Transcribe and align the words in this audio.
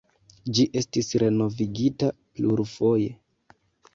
Ĝi 0.57 0.63
estis 0.79 1.09
renovigita 1.23 2.09
plurfoje. 2.39 3.13